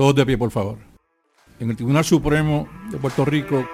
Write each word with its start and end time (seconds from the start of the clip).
Todos 0.00 0.14
de 0.14 0.24
pie, 0.24 0.38
por 0.38 0.50
favor. 0.50 0.78
En 1.58 1.68
el 1.68 1.76
Tribunal 1.76 2.06
Supremo 2.06 2.66
de 2.90 2.96
Puerto 2.96 3.22
Rico 3.26 3.68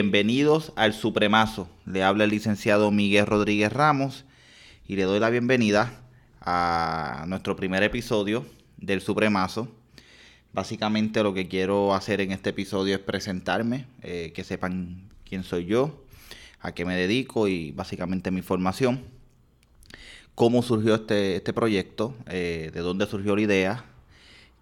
Bienvenidos 0.00 0.72
al 0.76 0.94
Supremazo. 0.94 1.68
Le 1.84 2.04
habla 2.04 2.22
el 2.22 2.30
licenciado 2.30 2.92
Miguel 2.92 3.26
Rodríguez 3.26 3.72
Ramos 3.72 4.24
y 4.86 4.94
le 4.94 5.02
doy 5.02 5.18
la 5.18 5.28
bienvenida 5.28 5.92
a 6.40 7.24
nuestro 7.26 7.56
primer 7.56 7.82
episodio 7.82 8.46
del 8.76 9.00
Supremazo. 9.00 9.66
Básicamente 10.52 11.24
lo 11.24 11.34
que 11.34 11.48
quiero 11.48 11.96
hacer 11.96 12.20
en 12.20 12.30
este 12.30 12.50
episodio 12.50 12.94
es 12.94 13.00
presentarme, 13.00 13.86
eh, 14.02 14.30
que 14.36 14.44
sepan 14.44 15.08
quién 15.28 15.42
soy 15.42 15.64
yo, 15.64 16.04
a 16.60 16.70
qué 16.70 16.84
me 16.84 16.94
dedico 16.94 17.48
y 17.48 17.72
básicamente 17.72 18.30
mi 18.30 18.42
formación. 18.42 19.02
Cómo 20.36 20.62
surgió 20.62 20.94
este, 20.94 21.34
este 21.34 21.52
proyecto, 21.52 22.14
eh, 22.28 22.70
de 22.72 22.80
dónde 22.82 23.08
surgió 23.08 23.34
la 23.34 23.42
idea 23.42 23.84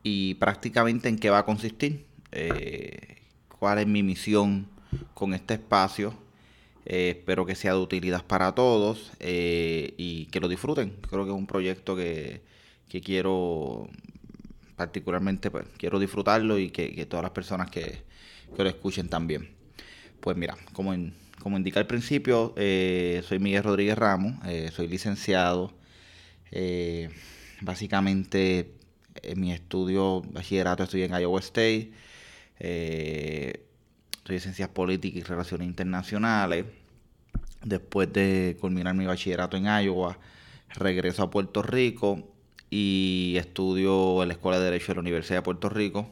y 0.02 0.32
prácticamente 0.36 1.10
en 1.10 1.18
qué 1.18 1.28
va 1.28 1.40
a 1.40 1.44
consistir. 1.44 2.06
Eh, 2.32 3.18
cuál 3.58 3.80
es 3.80 3.86
mi 3.86 4.02
misión 4.02 4.74
con 5.14 5.34
este 5.34 5.54
espacio. 5.54 6.14
Eh, 6.88 7.16
espero 7.18 7.44
que 7.44 7.56
sea 7.56 7.72
de 7.72 7.80
utilidad 7.80 8.24
para 8.24 8.54
todos 8.54 9.10
eh, 9.18 9.94
y 9.96 10.26
que 10.26 10.38
lo 10.38 10.48
disfruten. 10.48 10.94
Creo 11.10 11.24
que 11.24 11.30
es 11.32 11.36
un 11.36 11.48
proyecto 11.48 11.96
que, 11.96 12.42
quiero 13.04 13.88
particularmente, 14.76 15.50
pues, 15.50 15.66
quiero 15.76 15.98
disfrutarlo 15.98 16.58
y 16.58 16.70
que, 16.70 17.04
todas 17.06 17.24
las 17.24 17.32
personas 17.32 17.70
que, 17.70 18.04
lo 18.56 18.68
escuchen 18.68 19.08
también. 19.08 19.50
Pues 20.20 20.36
mira, 20.36 20.56
como, 20.72 20.94
como 21.40 21.56
indica 21.56 21.80
al 21.80 21.86
principio, 21.86 22.54
eh, 22.56 23.22
soy 23.26 23.40
Miguel 23.40 23.64
Rodríguez 23.64 23.98
Ramos, 23.98 24.34
soy 24.72 24.86
licenciado. 24.88 25.72
básicamente, 27.60 28.70
en 29.22 29.40
mi 29.40 29.52
estudio 29.52 30.22
bachillerato 30.22 30.84
estoy 30.84 31.02
en 31.02 31.12
Iowa 31.12 31.40
State. 31.40 31.90
En 34.34 34.40
Ciencias 34.40 34.68
Políticas 34.68 35.20
y 35.20 35.22
Relaciones 35.22 35.68
Internacionales. 35.68 36.66
Después 37.64 38.12
de 38.12 38.56
culminar 38.60 38.94
mi 38.94 39.06
bachillerato 39.06 39.56
en 39.56 39.64
Iowa, 39.64 40.18
regreso 40.74 41.22
a 41.22 41.30
Puerto 41.30 41.62
Rico 41.62 42.28
y 42.70 43.34
estudio 43.38 44.22
en 44.22 44.28
la 44.28 44.34
Escuela 44.34 44.58
de 44.58 44.64
Derecho 44.66 44.88
de 44.88 44.94
la 44.96 45.00
Universidad 45.00 45.38
de 45.38 45.42
Puerto 45.42 45.68
Rico, 45.68 46.10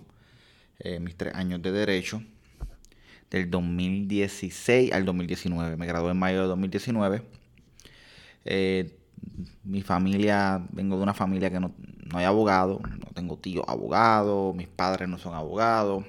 eh, 0.78 1.00
mis 1.00 1.16
tres 1.16 1.34
años 1.34 1.60
de 1.62 1.72
Derecho, 1.72 2.22
del 3.30 3.50
2016 3.50 4.92
al 4.92 5.04
2019. 5.04 5.76
Me 5.76 5.86
gradué 5.86 6.12
en 6.12 6.18
mayo 6.18 6.42
de 6.42 6.48
2019. 6.48 7.22
Eh, 8.44 8.96
mi 9.64 9.82
familia, 9.82 10.64
vengo 10.70 10.96
de 10.96 11.02
una 11.02 11.14
familia 11.14 11.50
que 11.50 11.58
no, 11.58 11.74
no 11.78 12.18
hay 12.18 12.24
abogado, 12.24 12.80
no 12.80 13.06
tengo 13.14 13.38
tíos 13.38 13.64
abogados, 13.66 14.54
mis 14.54 14.68
padres 14.68 15.08
no 15.08 15.18
son 15.18 15.34
abogados. 15.34 16.04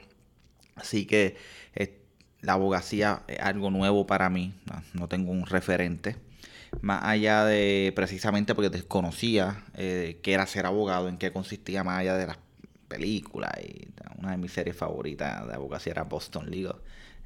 Así 0.76 1.06
que 1.06 1.38
la 2.46 2.54
abogacía 2.54 3.24
es 3.28 3.40
algo 3.40 3.72
nuevo 3.72 4.06
para 4.06 4.30
mí, 4.30 4.54
no, 4.94 5.08
tengo 5.08 5.32
un 5.32 5.46
referente. 5.46 6.16
Más 6.82 7.04
allá 7.04 7.46
de 7.46 7.92
precisamente 7.96 8.54
porque 8.54 8.70
desconocía 8.70 9.64
eh, 9.76 10.20
qué 10.22 10.34
era 10.34 10.46
ser 10.46 10.66
abogado, 10.66 11.10
en 11.10 11.18
qué 11.18 11.32
consistía 11.32 11.84
más 11.84 12.00
allá 12.00 12.16
de 12.18 12.28
las 12.28 12.38
películas. 12.88 13.52
Y 13.64 13.88
una 14.20 14.32
de 14.32 14.38
mis 14.38 14.52
series 14.52 14.76
favoritas 14.76 15.48
de 15.48 15.54
abogacía 15.54 15.94
era 15.94 16.04
Boston 16.04 16.52
Legal. 16.52 16.76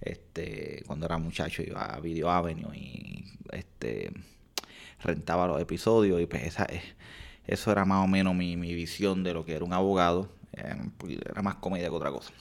Este, 0.02 0.84
cuando 0.88 1.06
era 1.08 1.18
muchacho 1.18 1.62
iba 1.62 1.84
a 1.84 2.00
Video 2.00 2.30
Avenue 2.30 2.74
y 2.74 3.26
este 3.52 4.14
rentaba 5.04 5.48
los 5.48 5.62
episodios 5.62 6.22
y 6.22 6.26
pues 6.26 6.44
esa, 6.44 6.66
eh, 6.66 6.82
eso 7.48 7.72
era 7.72 7.84
más 7.86 8.06
o 8.06 8.08
menos 8.08 8.36
mi, 8.36 8.56
mi 8.56 8.74
visión 8.74 9.24
de 9.24 9.34
lo 9.34 9.46
que 9.46 9.56
era 9.56 9.66
un 9.66 9.74
abogado. 9.74 10.32
era 10.54 11.42
más 11.42 11.56
comedia 11.56 11.90
que 11.90 11.96
otra 11.96 12.12
cosa. 12.12 12.32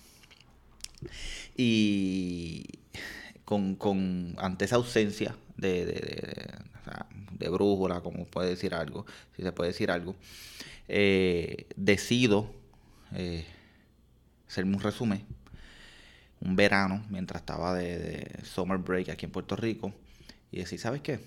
Y 1.56 2.64
con, 3.44 3.76
con 3.76 4.34
ante 4.38 4.64
esa 4.64 4.76
ausencia 4.76 5.34
de, 5.56 5.86
de, 7.38 7.48
brújula, 7.48 8.00
como 8.00 8.26
puede 8.26 8.50
decir 8.50 8.74
algo, 8.74 9.06
si 9.36 9.42
se 9.42 9.52
puede 9.52 9.70
decir 9.70 9.90
algo, 9.90 10.14
eh, 10.88 11.66
decido 11.76 12.50
eh, 13.14 13.46
hacerme 14.46 14.76
un 14.76 14.82
resumen, 14.82 15.24
un 16.40 16.56
verano, 16.56 17.04
mientras 17.10 17.42
estaba 17.42 17.74
de, 17.74 18.40
summer 18.44 18.78
break 18.78 19.08
aquí 19.10 19.26
en 19.26 19.32
Puerto 19.32 19.56
Rico, 19.56 19.92
y 20.50 20.58
decir, 20.58 20.78
¿sabes 20.78 21.00
qué? 21.02 21.20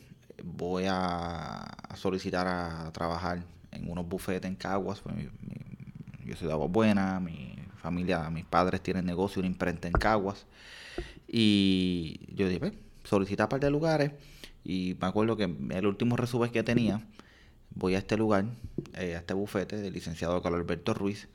Voy 0.43 0.85
a, 0.87 1.65
solicitar 1.95 2.47
a 2.47 2.91
trabajar 2.91 3.43
en 3.71 3.89
unos 3.89 4.07
bufetes 4.07 4.49
en 4.49 4.55
Caguas, 4.55 4.99
pues 5.01 5.15
yo 6.25 6.35
soy 6.35 6.47
de 6.47 6.53
Agua 6.53 6.67
Buena, 6.67 7.19
mi 7.19 7.55
familia, 7.81 8.29
mis 8.29 8.45
padres 8.45 8.81
tienen 8.81 9.05
negocio, 9.05 9.39
una 9.39 9.47
imprenta 9.47 9.87
en 9.87 9.93
Caguas. 9.93 10.45
Y 11.27 12.19
yo 12.33 12.47
dije, 12.47 12.73
solicita 13.03 13.45
un 13.45 13.49
par 13.49 13.59
de 13.59 13.69
lugares. 13.69 14.11
Y 14.63 14.95
me 15.01 15.07
acuerdo 15.07 15.35
que 15.35 15.43
el 15.43 15.85
último 15.85 16.15
resumen 16.15 16.51
que 16.51 16.63
tenía, 16.63 17.01
voy 17.73 17.95
a 17.95 17.97
este 17.97 18.15
lugar, 18.17 18.45
eh, 18.93 19.15
a 19.15 19.19
este 19.19 19.33
bufete 19.33 19.77
del 19.77 19.93
licenciado 19.93 20.41
Carlos 20.41 20.61
Alberto 20.61 20.93
Ruiz, 20.93 21.27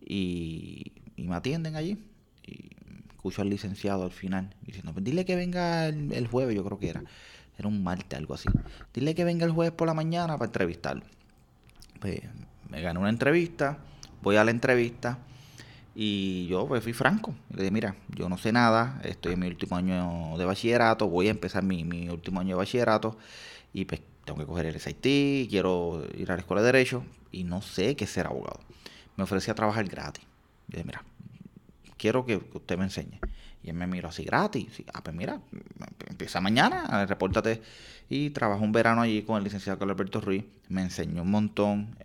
y, 0.00 0.92
me 1.16 1.36
atienden 1.36 1.76
allí. 1.76 1.98
Y 2.44 2.70
escucho 3.10 3.42
al 3.42 3.50
licenciado 3.50 4.04
al 4.04 4.10
final 4.10 4.54
diciendo, 4.62 4.92
pues 4.92 5.04
dile 5.04 5.24
que 5.24 5.36
venga 5.36 5.86
el, 5.86 6.26
jueves, 6.26 6.56
yo 6.56 6.64
creo 6.64 6.78
que 6.78 6.88
era. 6.88 7.04
Era 7.58 7.68
un 7.68 7.84
martes, 7.84 8.18
algo 8.18 8.34
así. 8.34 8.48
Dile 8.94 9.14
que 9.14 9.24
venga 9.24 9.44
el 9.44 9.52
jueves 9.52 9.74
por 9.74 9.86
la 9.86 9.94
mañana 9.94 10.38
para 10.38 10.46
entrevistarlo. 10.46 11.04
Pues 12.00 12.20
me 12.70 12.80
gané 12.80 12.98
una 12.98 13.10
entrevista, 13.10 13.78
voy 14.22 14.36
a 14.36 14.44
la 14.44 14.50
entrevista 14.50 15.18
y 15.94 16.46
yo 16.46 16.66
pues 16.66 16.82
fui 16.82 16.92
franco. 16.92 17.34
Le 17.50 17.62
dije, 17.62 17.70
mira, 17.70 17.96
yo 18.08 18.28
no 18.28 18.38
sé 18.38 18.52
nada, 18.52 19.00
estoy 19.04 19.34
en 19.34 19.40
mi 19.40 19.46
último 19.46 19.76
año 19.76 20.36
de 20.38 20.44
bachillerato, 20.44 21.08
voy 21.08 21.28
a 21.28 21.30
empezar 21.30 21.62
mi, 21.62 21.84
mi 21.84 22.08
último 22.08 22.40
año 22.40 22.50
de 22.50 22.54
bachillerato 22.56 23.16
y 23.72 23.84
pues 23.84 24.00
tengo 24.24 24.38
que 24.38 24.46
coger 24.46 24.66
el 24.66 24.80
SIT, 24.80 25.48
quiero 25.50 26.04
ir 26.16 26.30
a 26.30 26.34
la 26.34 26.40
escuela 26.40 26.62
de 26.62 26.66
Derecho 26.66 27.04
y 27.30 27.44
no 27.44 27.62
sé 27.62 27.96
qué 27.96 28.06
ser 28.06 28.26
abogado. 28.26 28.60
Me 29.16 29.24
ofrecía 29.24 29.54
trabajar 29.54 29.84
gratis. 29.86 30.24
Le 30.68 30.78
dije, 30.78 30.84
mira, 30.86 31.04
quiero 31.96 32.24
que 32.24 32.36
usted 32.54 32.78
me 32.78 32.84
enseñe. 32.84 33.20
Y 33.62 33.70
él 33.70 33.76
me 33.76 33.86
miró 33.86 34.08
así 34.08 34.24
gratis. 34.24 34.82
ah, 34.92 35.02
pues 35.02 35.14
mira, 35.14 35.40
empieza 36.08 36.40
mañana, 36.40 37.06
repórtate. 37.06 37.62
Y 38.08 38.30
trabajó 38.30 38.62
un 38.64 38.72
verano 38.72 39.02
allí 39.02 39.22
con 39.22 39.38
el 39.38 39.44
licenciado 39.44 39.78
Carlos 39.78 39.94
Alberto 39.94 40.20
Ruiz. 40.20 40.44
Me 40.68 40.82
enseñó 40.82 41.22
un 41.22 41.30
montón 41.30 41.96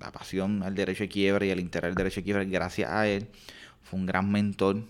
la 0.00 0.10
pasión 0.12 0.62
al 0.62 0.74
derecho 0.74 1.04
de 1.04 1.08
quiebra 1.08 1.46
y 1.46 1.50
el 1.50 1.60
interés 1.60 1.90
del 1.90 1.94
derecho 1.94 2.20
de 2.20 2.24
quiebra 2.24 2.44
gracias 2.44 2.90
a 2.90 3.06
él. 3.06 3.28
Fue 3.82 3.98
un 3.98 4.06
gran 4.06 4.30
mentor. 4.30 4.84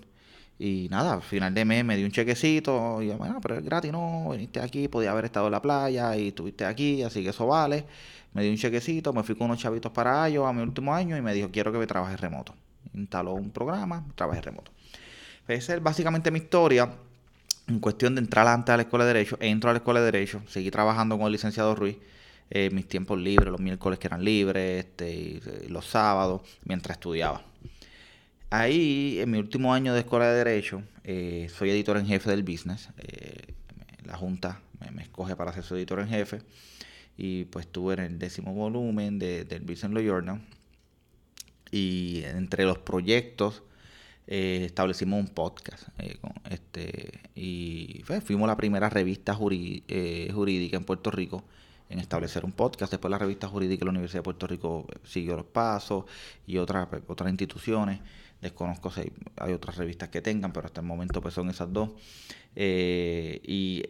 Y 0.59 0.89
nada, 0.91 1.15
al 1.15 1.23
final 1.23 1.53
de 1.55 1.65
mes 1.65 1.85
me 1.85 1.97
dio 1.97 2.07
un 2.07 2.13
chequecito. 2.13 3.03
Y 3.03 3.09
yo, 3.09 3.19
bueno, 3.19 3.41
pero 3.43 3.57
es 3.57 3.65
gratis, 3.65 3.93
no, 3.93 4.31
viniste 4.31 4.61
aquí, 4.61 4.89
podía 4.89 5.11
haber 5.11 5.25
estado 5.27 5.47
en 5.47 5.53
la 5.53 5.63
playa 5.63 6.17
y 6.17 6.29
estuviste 6.29 6.65
aquí, 6.65 7.03
así 7.03 7.23
que 7.23 7.31
eso 7.31 7.47
vale. 7.47 7.85
Me 8.33 8.43
dio 8.43 8.51
un 8.51 8.57
chequecito, 8.57 9.13
me 9.13 9.23
fui 9.25 9.35
con 9.35 9.47
unos 9.47 9.59
chavitos 9.59 9.93
para 9.93 10.27
ellos 10.29 10.47
a 10.47 10.53
mi 10.53 10.63
último 10.63 10.95
año 10.95 11.17
y 11.17 11.23
me 11.23 11.35
dijo, 11.35 11.51
quiero 11.51 11.73
que 11.73 11.79
me 11.79 11.87
trabajes 11.87 12.21
remoto. 12.21 12.55
Instaló 12.95 13.35
un 13.35 13.51
programa, 13.51 14.07
trabajé 14.15 14.41
remoto. 14.41 14.73
Esa 15.49 15.75
es 15.75 15.83
básicamente 15.83 16.31
mi 16.31 16.39
historia. 16.39 16.91
En 17.69 17.81
cuestión 17.81 18.15
de 18.15 18.21
entrar 18.21 18.47
antes 18.47 18.73
a 18.73 18.77
la 18.77 18.83
escuela 18.83 19.05
de 19.05 19.15
Derecho, 19.15 19.37
entro 19.41 19.71
a 19.71 19.73
la 19.73 19.79
escuela 19.79 20.01
de 20.01 20.07
Derecho, 20.07 20.43
seguí 20.49 20.71
trabajando 20.71 21.17
con 21.17 21.27
el 21.27 21.33
licenciado 21.33 21.75
Ruiz, 21.75 21.97
eh, 22.51 22.71
mis 22.73 22.89
tiempos 22.89 23.19
libres, 23.19 23.51
los 23.51 23.61
miércoles 23.61 23.99
que 23.99 24.09
eran 24.09 24.25
libres, 24.25 24.85
este, 24.85 25.37
eh, 25.37 25.67
los 25.69 25.87
sábados, 25.87 26.43
mientras 26.65 26.97
estudiaba. 26.97 27.43
Ahí, 28.51 29.19
en 29.21 29.31
mi 29.31 29.39
último 29.39 29.73
año 29.73 29.95
de 29.95 30.01
escuela 30.01 30.27
de 30.27 30.45
Derecho, 30.45 30.83
eh, 31.05 31.49
soy 31.55 31.71
editor 31.71 31.97
en 31.97 32.07
jefe 32.07 32.29
del 32.31 32.43
business. 32.43 32.89
la 34.05 34.17
Junta 34.17 34.61
me, 34.93 35.03
escoge 35.03 35.37
para 35.37 35.53
ser 35.53 35.65
su 35.65 35.77
editor 35.77 36.01
en 36.01 36.09
jefe. 36.09 36.43
Y 37.17 37.45
pues 37.45 37.67
estuve 37.67 37.95
en 37.95 38.01
el 38.01 38.19
décimo 38.19 38.53
volumen 38.53 39.19
del 39.19 39.61
Business 39.61 39.93
Law 39.93 40.03
Journal. 40.03 40.41
Y 41.71 42.23
entre 42.25 42.65
los 42.65 42.79
proyectos 42.79 43.63
eh, 44.27 44.63
establecimos 44.67 45.21
un 45.21 45.29
podcast. 45.29 45.89
Eh, 45.99 46.19
este, 46.51 47.21
y 47.35 48.03
fuimos 48.25 48.47
la 48.47 48.57
primera 48.57 48.89
revista 48.89 49.37
eh, 49.41 50.31
jurídica 50.33 50.77
en 50.77 50.85
Puerto 50.85 51.11
Rico 51.11 51.45
en 51.93 51.99
establecer 51.99 52.45
un 52.45 52.53
podcast. 52.53 52.91
Después 52.91 53.11
la 53.11 53.19
revista 53.19 53.49
jurídica 53.49 53.81
de 53.81 53.85
la 53.87 53.91
Universidad 53.91 54.21
de 54.21 54.25
Puerto 54.25 54.47
Rico 54.47 54.87
siguió 55.05 55.37
los 55.37 55.45
pasos 55.47 56.05
y 56.47 56.57
otras, 56.59 56.89
otras 57.07 57.31
instituciones. 57.31 58.01
Desconozco 58.41 58.91
si 58.91 59.13
hay 59.37 59.53
otras 59.53 59.77
revistas 59.77 60.09
que 60.09 60.21
tengan, 60.21 60.53
pero 60.53 60.67
hasta 60.67 60.81
el 60.81 60.87
momento 60.87 61.21
pues 61.21 61.35
son 61.35 61.51
esas 61.51 61.73
dos. 61.73 61.91
Eh, 62.57 63.41
y 63.45 63.85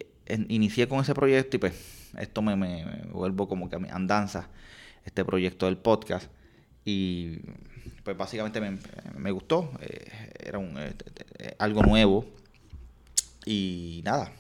inicié 0.49 0.89
con 0.89 1.01
ese 1.01 1.15
proyecto 1.15 1.57
y 1.57 1.61
pues 1.61 2.11
esto 2.19 2.43
me, 2.43 2.57
me, 2.57 2.85
vuelvo 3.13 3.49
como 3.49 3.71
que 3.71 3.77
a 3.77 3.95
andanza, 3.95 4.49
este 5.05 5.25
proyecto 5.25 5.67
del 5.67 5.79
podcast. 5.79 6.31
Y 6.85 7.39
pues 8.05 8.17
básicamente 8.17 8.61
me, 9.17 9.31
gustó, 9.31 9.71
eh, 9.81 10.11
era 10.45 10.59
un, 10.59 10.77
eh, 10.79 10.95
algo 11.59 11.83
nuevo. 11.83 12.27
Y 13.45 14.03
nada, 14.05 14.33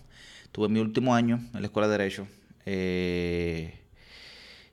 tuve 0.53 0.69
mi 0.69 0.81
último 0.81 1.15
año 1.15 1.41
en 1.55 1.61
la 1.61 1.67
Escuela 1.67 1.89
de 1.89 1.99
Derecho 1.99 2.27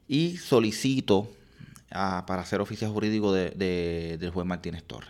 y 0.07 0.38
solicito 0.38 1.31
para 1.89 2.45
ser 2.45 2.62
oficial 2.62 2.92
jurídico 2.92 3.33
de, 3.33 4.18
del 4.19 4.30
juez 4.31 4.45
Martínez 4.45 4.83
Torres. 4.83 5.10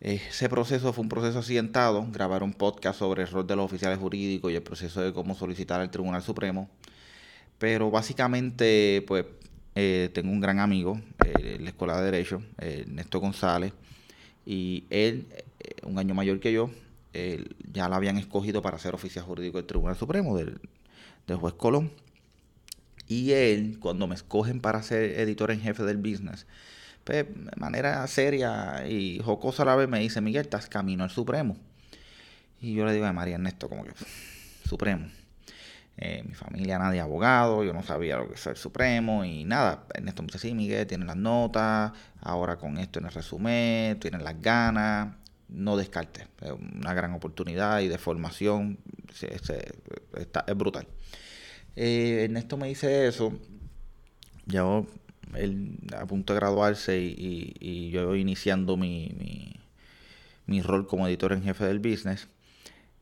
Ese 0.00 0.48
proceso 0.48 0.92
fue 0.92 1.02
un 1.02 1.08
proceso 1.08 1.38
accidentado, 1.40 2.06
grabar 2.10 2.42
un 2.42 2.54
podcast 2.54 2.98
sobre 2.98 3.22
el 3.22 3.28
rol 3.28 3.46
de 3.46 3.54
los 3.54 3.66
oficiales 3.66 3.98
jurídicos 3.98 4.50
y 4.50 4.54
el 4.54 4.62
proceso 4.62 5.02
de 5.02 5.12
cómo 5.12 5.34
solicitar 5.34 5.80
al 5.80 5.90
Tribunal 5.90 6.22
Supremo. 6.22 6.70
Pero 7.58 7.90
básicamente, 7.90 9.04
pues, 9.06 9.26
eh, 9.82 10.10
tengo 10.10 10.30
un 10.30 10.40
gran 10.40 10.58
amigo 10.58 11.00
eh, 11.24 11.54
en 11.56 11.64
la 11.64 11.70
Escuela 11.70 11.96
de 11.96 12.04
Derecho, 12.04 12.42
eh, 12.58 12.84
Ernesto 12.86 13.18
González, 13.18 13.72
y 14.44 14.84
él, 14.90 15.26
un 15.84 15.98
año 15.98 16.14
mayor 16.14 16.38
que 16.38 16.52
yo, 16.52 16.70
ya 17.72 17.88
lo 17.88 17.94
habían 17.94 18.18
escogido 18.18 18.60
para 18.60 18.78
ser 18.78 18.94
oficial 18.94 19.24
jurídico 19.24 19.56
del 19.56 19.66
Tribunal 19.66 19.96
Supremo, 19.96 20.36
del, 20.36 20.60
del 21.26 21.36
juez 21.38 21.54
Colón. 21.54 21.92
Y 23.08 23.32
él, 23.32 23.78
cuando 23.80 24.06
me 24.06 24.14
escogen 24.14 24.60
para 24.60 24.82
ser 24.82 25.18
editor 25.18 25.50
en 25.50 25.60
jefe 25.60 25.82
del 25.84 25.96
business, 25.96 26.46
pues, 27.04 27.26
de 27.26 27.56
manera 27.56 28.06
seria 28.06 28.86
y 28.86 29.18
jocosa 29.24 29.62
a 29.62 29.66
la 29.66 29.76
vez 29.76 29.88
me 29.88 30.00
dice, 30.00 30.20
Miguel, 30.20 30.42
estás 30.42 30.68
camino 30.68 31.04
al 31.04 31.10
Supremo. 31.10 31.56
Y 32.60 32.74
yo 32.74 32.84
le 32.84 32.92
digo 32.92 33.06
a 33.06 33.12
María 33.14 33.36
Ernesto, 33.36 33.68
como 33.68 33.84
que, 33.84 33.92
Supremo. 34.68 35.08
Eh, 36.02 36.22
mi 36.26 36.34
familia 36.34 36.78
nadie 36.78 37.00
abogado, 37.00 37.62
yo 37.62 37.74
no 37.74 37.82
sabía 37.82 38.16
lo 38.16 38.26
que 38.26 38.34
es 38.34 38.46
el 38.46 38.56
Supremo 38.56 39.24
y 39.24 39.44
nada. 39.44 39.84
Ernesto 39.92 40.22
me 40.22 40.28
dice, 40.28 40.38
sí, 40.38 40.54
Miguel, 40.54 40.86
tienes 40.86 41.06
las 41.06 41.16
notas, 41.16 41.92
ahora 42.20 42.56
con 42.56 42.78
esto 42.78 43.00
en 43.00 43.04
el 43.04 43.12
resumen, 43.12 44.00
tienes 44.00 44.22
las 44.22 44.40
ganas, 44.40 45.14
no 45.48 45.76
descartes. 45.76 46.26
Es 46.40 46.52
una 46.52 46.94
gran 46.94 47.12
oportunidad 47.12 47.80
y 47.80 47.88
de 47.88 47.98
formación, 47.98 48.78
es 49.20 50.56
brutal. 50.56 50.86
Eh, 51.76 52.24
Ernesto 52.24 52.56
me 52.56 52.68
dice 52.68 53.06
eso, 53.06 53.38
yo 54.46 54.86
él 55.34 55.78
a 55.96 56.06
punto 56.06 56.32
de 56.32 56.40
graduarse 56.40 56.98
y, 56.98 57.90
yo 57.90 58.16
iniciando 58.16 58.76
mi, 58.76 59.12
mi, 60.46 60.62
rol 60.62 60.86
como 60.86 61.06
editor 61.06 61.32
en 61.32 61.42
jefe 61.42 61.64
del 61.64 61.78
business. 61.78 62.28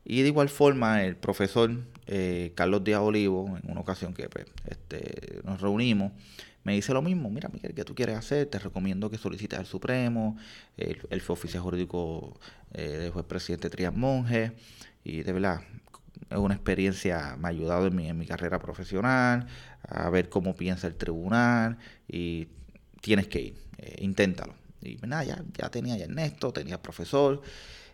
Y 0.09 0.23
de 0.23 0.29
igual 0.29 0.49
forma, 0.49 1.03
el 1.03 1.15
profesor 1.15 1.69
eh, 2.07 2.51
Carlos 2.55 2.83
Díaz 2.83 2.99
Olivo, 2.99 3.59
en 3.61 3.69
una 3.69 3.81
ocasión 3.81 4.15
que 4.15 4.27
pues, 4.27 4.47
este, 4.65 5.39
nos 5.43 5.61
reunimos, 5.61 6.13
me 6.63 6.73
dice 6.73 6.93
lo 6.93 7.03
mismo, 7.03 7.29
mira 7.29 7.47
Miguel, 7.49 7.75
¿qué 7.75 7.83
tú 7.83 7.93
quieres 7.93 8.15
hacer? 8.17 8.47
Te 8.47 8.57
recomiendo 8.57 9.11
que 9.11 9.19
solicites 9.19 9.59
al 9.59 9.67
Supremo, 9.67 10.35
él, 10.77 11.21
fue 11.21 11.33
oficial 11.33 11.61
jurídico 11.61 12.39
eh, 12.73 12.87
del 12.87 13.11
juez 13.11 13.23
presidente 13.27 13.69
Trias 13.69 13.95
Monge, 13.95 14.53
y 15.03 15.21
de 15.21 15.31
verdad, 15.31 15.61
es 16.27 16.37
una 16.39 16.55
experiencia, 16.55 17.37
me 17.37 17.47
ha 17.47 17.51
ayudado 17.51 17.85
en 17.85 17.95
mi, 17.95 18.09
en 18.09 18.17
mi 18.17 18.25
carrera 18.25 18.57
profesional, 18.57 19.45
a 19.87 20.09
ver 20.09 20.29
cómo 20.29 20.55
piensa 20.55 20.87
el 20.87 20.95
tribunal 20.95 21.77
y 22.07 22.47
tienes 23.01 23.27
que 23.27 23.41
ir, 23.41 23.55
eh, 23.77 23.97
inténtalo. 23.99 24.55
Y 24.81 24.97
nada, 25.05 25.23
ya, 25.23 25.43
ya 25.55 25.69
tenía 25.69 25.97
ya 25.97 26.05
Ernesto, 26.05 26.51
tenía 26.51 26.81
profesor 26.81 27.43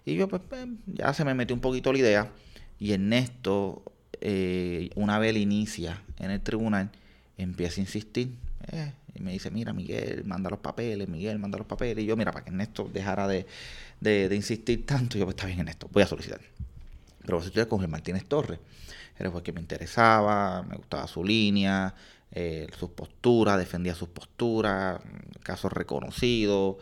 y 0.06 0.16
yo 0.16 0.28
pues, 0.28 0.42
pues, 0.48 0.68
ya 0.86 1.14
se 1.14 1.26
me 1.26 1.34
metió 1.34 1.56
un 1.56 1.62
poquito 1.62 1.92
la 1.92 2.00
idea 2.00 2.32
y 2.80 2.94
Ernesto, 2.94 3.84
eh, 4.22 4.90
una 4.96 5.20
vez 5.20 5.36
inicia 5.36 6.02
en 6.20 6.32
el 6.32 6.42
tribunal, 6.42 6.92
empieza 7.38 7.82
a 7.82 7.84
insistir. 7.84 8.36
Eh, 8.72 8.92
y 9.14 9.22
me 9.22 9.32
dice, 9.32 9.50
mira, 9.50 9.72
Miguel, 9.72 10.26
manda 10.26 10.50
los 10.50 10.60
papeles, 10.60 11.08
Miguel, 11.08 11.40
manda 11.40 11.58
los 11.58 11.68
papeles. 11.68 12.04
Y 12.04 12.08
yo, 12.08 12.18
mira, 12.18 12.32
para 12.32 12.44
que 12.44 12.52
Ernesto 12.52 12.90
dejara 12.92 13.28
de, 13.28 13.46
de 14.02 14.36
insistir 14.36 14.86
tanto, 14.86 15.18
yo, 15.18 15.26
pues 15.26 15.36
está 15.36 15.48
bien, 15.48 15.60
Ernesto, 15.60 15.88
voy 15.92 16.04
a 16.04 16.08
solicitar. 16.08 16.42
Pero 17.26 17.40
si 17.42 17.48
estudiar 17.48 17.68
con 17.68 17.82
el 17.82 17.88
Martínez 17.88 18.26
Torres. 18.26 18.60
Era 19.18 19.30
el 19.30 19.44
que 19.44 19.54
me 19.54 19.62
interesaba, 19.62 20.64
me 20.64 20.76
gustaba 20.76 21.08
su 21.08 21.24
línea, 21.24 21.96
eh, 22.32 22.68
sus 22.78 22.90
posturas, 22.90 23.58
defendía 23.58 23.96
sus 23.96 24.10
posturas, 24.10 25.00
casos 25.42 25.72
reconocidos. 25.72 26.78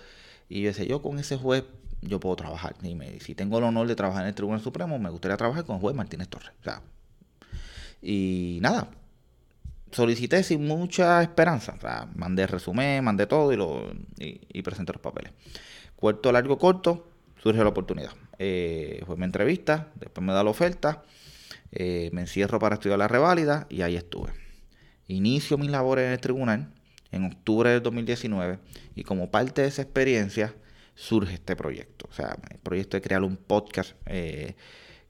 Y 0.50 0.62
yo 0.62 0.68
decía, 0.70 0.86
yo 0.86 1.02
con 1.02 1.20
ese 1.20 1.38
juez 1.38 1.64
yo 2.08 2.20
puedo 2.20 2.36
trabajar. 2.36 2.76
Y 2.82 2.96
me, 2.96 3.20
si 3.20 3.36
tengo 3.36 3.58
el 3.58 3.64
honor 3.64 3.88
de 3.88 3.96
trabajar 3.96 4.24
en 4.24 4.30
el 4.30 4.36
Tribunal 4.36 4.62
Supremo, 4.62 5.00
me 5.00 5.10
gustaría 5.10 5.38
trabajar 5.38 5.66
con 5.66 5.76
el 5.76 5.82
juez 5.82 5.96
Martínez 5.96 6.28
Torres. 6.28 6.52
y 8.02 8.60
nada, 8.62 8.90
solicité 9.94 10.44
sin 10.44 10.68
mucha 10.68 11.22
esperanza. 11.22 11.76
O 11.82 12.18
mandé 12.18 12.48
resumen, 12.48 13.04
mandé 13.04 13.28
todo 13.28 13.54
y, 13.54 13.56
lo, 13.56 13.92
y, 14.18 14.62
presenté 14.62 14.94
los 14.94 15.02
papeles. 15.02 15.32
Cuarto 15.96 16.32
largo 16.32 16.58
corto, 16.58 17.08
surge 17.42 17.60
la 17.60 17.70
oportunidad. 17.70 18.12
Eh, 18.40 19.02
fue 19.06 19.16
mi 19.16 19.26
entrevista, 19.26 19.92
después 19.96 20.26
me 20.26 20.34
da 20.34 20.44
la 20.44 20.50
oferta, 20.50 21.04
eh, 21.72 22.10
me 22.14 22.22
encierro 22.22 22.60
para 22.60 22.76
estudiar 22.76 23.00
la 23.00 23.08
reválida 23.08 23.68
y 23.70 23.82
ahí 23.82 23.96
estuve. 23.96 24.32
Inicio 25.08 25.58
mis 25.58 25.70
labores 25.70 26.06
en 26.06 26.12
el 26.12 26.20
tribunal 26.20 26.74
en 27.12 27.26
octubre 27.26 27.70
del 27.70 27.84
2019 27.84 28.60
y 28.96 29.04
como 29.04 29.30
parte 29.30 29.62
de 29.62 29.68
esa 29.68 29.84
experiencia 29.84 30.54
surge 30.96 31.36
este 31.36 31.56
proyecto. 31.56 32.08
O 32.10 32.14
sea, 32.14 32.38
el 32.50 32.60
proyecto 32.60 32.98
de 32.98 33.02
crear 33.02 33.24
un 33.24 33.38
podcast 33.38 33.94
eh, 34.06 34.56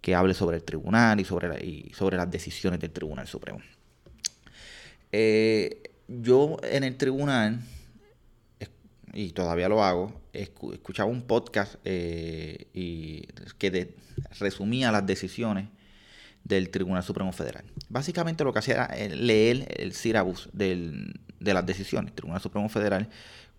que 0.01 0.15
hable 0.15 0.33
sobre 0.33 0.57
el 0.57 0.63
tribunal 0.63 1.19
y 1.19 1.25
sobre, 1.25 1.65
y 1.65 1.93
sobre 1.93 2.17
las 2.17 2.29
decisiones 2.29 2.79
del 2.79 2.91
Tribunal 2.91 3.27
Supremo. 3.27 3.59
yo 6.07 6.57
en 6.63 6.83
el 6.83 6.97
tribunal 6.97 7.61
y 9.13 9.31
todavía 9.31 9.69
lo 9.69 9.83
hago, 9.83 10.21
escuchaba 10.33 11.09
un 11.09 11.21
podcast 11.21 11.75
eh, 11.85 12.67
y 12.73 13.27
que 13.59 13.95
resumía 14.39 14.91
las 14.91 15.05
decisiones 15.05 15.67
del 16.43 16.69
Tribunal 16.69 17.03
Supremo 17.03 17.31
Federal. 17.31 17.63
Básicamente 17.89 18.43
lo 18.43 18.51
que 18.51 18.59
hacía 18.59 18.73
era 18.73 18.85
eh, 18.87 19.15
leer 19.15 19.67
el 19.77 19.93
sílabus 19.93 20.49
de 20.51 21.13
las 21.39 21.65
decisiones. 21.65 22.09
El 22.09 22.15
Tribunal 22.15 22.41
Supremo 22.41 22.67
Federal, 22.69 23.07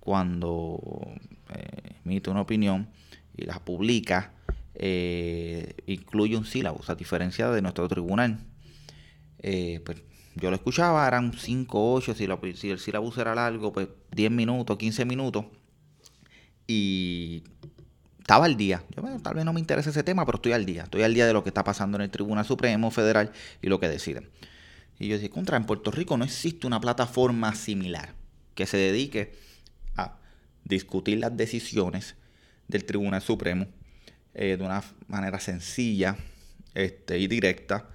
cuando 0.04 0.78
eh, 1.54 1.96
emite 2.04 2.30
una 2.30 2.42
opinión 2.42 2.88
y 3.36 3.44
la 3.46 3.58
publica, 3.58 4.32
incluye 5.86 6.36
un 6.36 6.44
sílabus, 6.44 6.90
a 6.90 6.94
diferencia 6.94 7.50
de 7.50 7.62
nuestro 7.62 7.88
tribunal. 7.88 8.38
pues 9.40 10.02
yo 10.36 10.50
lo 10.50 10.56
escuchaba, 10.56 11.06
eran 11.06 11.32
5, 11.32 11.94
8, 11.94 12.14
si, 12.14 12.26
si 12.54 12.70
el 12.70 12.78
sílabus 12.78 13.18
era 13.18 13.34
largo, 13.34 13.72
pues 13.72 13.88
10 14.12 14.30
minutos, 14.32 14.76
15 14.76 15.04
minutos. 15.04 15.46
Y 16.66 17.44
estaba 18.18 18.46
al 18.46 18.56
día. 18.56 18.82
Yo, 18.96 19.02
tal 19.20 19.34
vez 19.34 19.44
no 19.44 19.52
me 19.52 19.60
interesa 19.60 19.90
ese 19.90 20.02
tema, 20.02 20.26
pero 20.26 20.36
estoy 20.36 20.52
al 20.52 20.66
día. 20.66 20.84
Estoy 20.84 21.02
al 21.02 21.14
día 21.14 21.26
de 21.26 21.32
lo 21.32 21.44
que 21.44 21.50
está 21.50 21.62
pasando 21.62 21.96
en 21.98 22.02
el 22.02 22.10
Tribunal 22.10 22.44
Supremo 22.44 22.90
Federal 22.90 23.32
y 23.62 23.68
lo 23.68 23.78
que 23.78 23.88
deciden. 23.88 24.28
Y 24.98 25.08
yo 25.08 25.16
dije, 25.16 25.30
contra, 25.30 25.56
en 25.56 25.66
Puerto 25.66 25.90
Rico 25.90 26.16
no 26.16 26.24
existe 26.24 26.66
una 26.66 26.80
plataforma 26.80 27.54
similar 27.54 28.14
que 28.54 28.66
se 28.66 28.76
dedique 28.76 29.34
discutir 30.64 31.18
las 31.18 31.36
decisiones 31.36 32.16
del 32.68 32.84
Tribunal 32.84 33.22
Supremo 33.22 33.66
eh, 34.34 34.56
de 34.56 34.64
una 34.64 34.82
manera 35.06 35.38
sencilla 35.38 36.16
este, 36.74 37.18
y 37.18 37.26
directa 37.28 37.88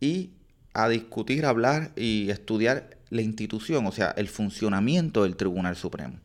y 0.00 0.30
a 0.74 0.88
discutir, 0.88 1.46
hablar 1.46 1.92
y 1.96 2.28
estudiar 2.30 2.98
la 3.08 3.22
institución, 3.22 3.86
o 3.86 3.92
sea, 3.92 4.10
el 4.16 4.28
funcionamiento 4.28 5.22
del 5.22 5.36
Tribunal 5.36 5.76
Supremo. 5.76 6.18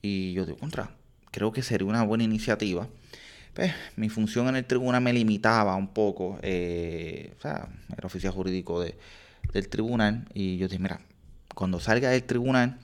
Y 0.00 0.32
yo 0.32 0.46
digo, 0.46 0.56
contra, 0.58 0.90
creo 1.30 1.52
que 1.52 1.62
sería 1.62 1.86
una 1.86 2.02
buena 2.02 2.24
iniciativa. 2.24 2.88
Pues, 3.52 3.72
mi 3.96 4.08
función 4.08 4.48
en 4.48 4.56
el 4.56 4.64
tribunal 4.64 5.02
me 5.02 5.12
limitaba 5.12 5.74
un 5.76 5.88
poco, 5.88 6.38
eh, 6.42 7.34
o 7.38 7.40
sea, 7.40 7.68
era 7.96 8.06
oficial 8.06 8.32
jurídico 8.32 8.80
de, 8.80 8.96
del 9.52 9.68
tribunal, 9.68 10.26
y 10.32 10.58
yo 10.58 10.68
dije, 10.68 10.78
mira, 10.78 11.00
cuando 11.54 11.80
salga 11.80 12.10
del 12.10 12.22
tribunal, 12.22 12.78